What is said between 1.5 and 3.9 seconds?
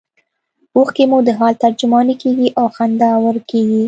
ترجمانې کیږي او خندا ورکیږي